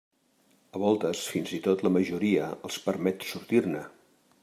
[0.77, 3.89] A voltes fins i tot la majoria els permet sortir-ne.